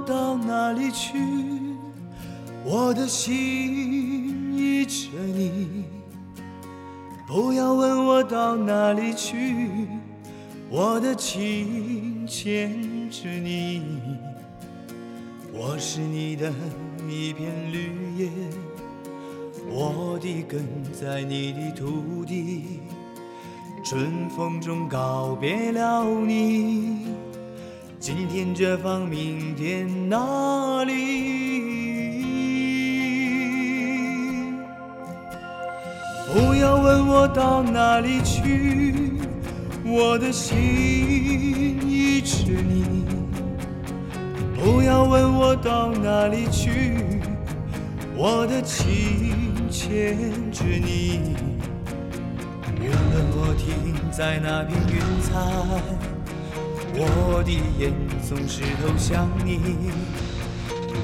[0.00, 1.18] 到哪里去？
[2.64, 5.84] 我的心依着你。
[7.26, 9.86] 不要问我到哪里去，
[10.68, 13.82] 我的情牵着你。
[15.52, 16.52] 我是你的
[17.08, 18.30] 一片绿叶，
[19.68, 22.80] 我的根在你的土地。
[23.84, 27.06] 春风中告别了你，
[28.00, 30.94] 今天这方，明天那里？
[36.32, 39.12] 不要问我到哪里去，
[39.84, 40.56] 我的心
[41.86, 43.04] 依着你。
[44.56, 46.96] 不要问我到哪里去，
[48.16, 50.16] 我的情牵
[50.50, 51.36] 着你。
[52.80, 55.36] 原了我停在那片云彩，
[56.94, 57.92] 我的眼
[58.26, 59.60] 总是投向你。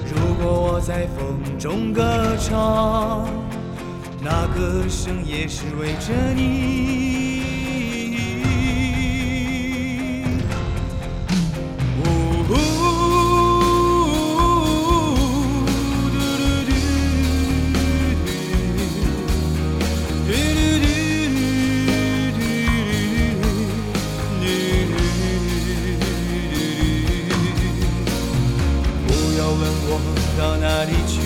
[0.09, 3.29] 如果我在风中歌唱，
[4.20, 7.27] 那歌声也是为着你。
[29.89, 30.01] 我
[30.37, 31.17] 到哪里去？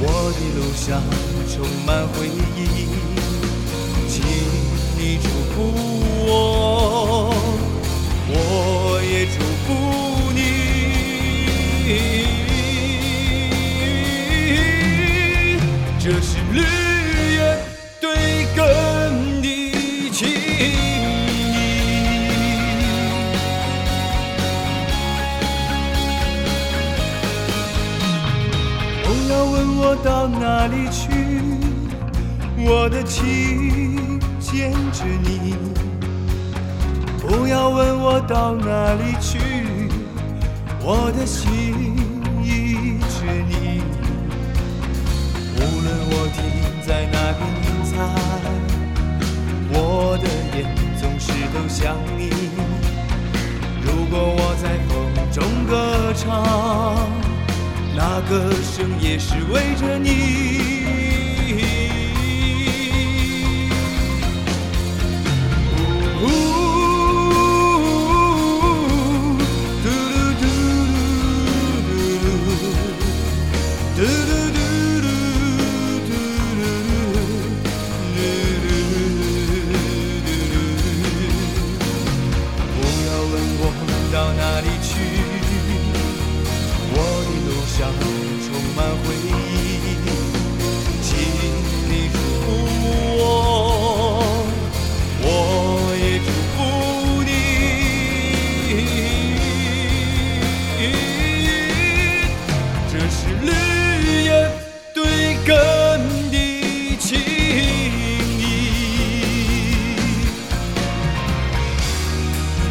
[0.00, 1.02] 我的路上
[1.48, 2.87] 充满回忆。
[29.08, 31.08] 不要问我到哪里去。
[32.58, 35.56] 我的情牵着你，
[37.18, 39.38] 不要问我到哪里去，
[40.82, 41.96] 我的心
[42.44, 43.80] 依着你。
[45.56, 46.38] 无论我停
[46.86, 47.96] 在哪片云彩，
[49.72, 50.58] 我的眼
[51.00, 52.28] 总是都向你。
[53.80, 54.92] 如果我在风
[55.32, 55.36] 中
[55.66, 56.44] 歌唱，
[58.20, 60.77] 歌声也是为着你。
[103.42, 104.50] 绿叶
[104.94, 105.50] 对根
[106.30, 107.18] 的情
[108.38, 108.42] 意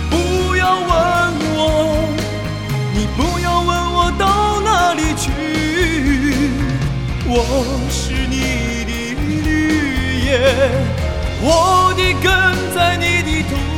[0.10, 0.90] 不要问
[1.56, 2.10] 我
[2.94, 5.32] 你不要问我到哪里去
[7.28, 7.34] 我
[7.90, 10.30] 是你的绿叶
[11.42, 12.26] 我的根
[12.76, 13.77] 在你的土。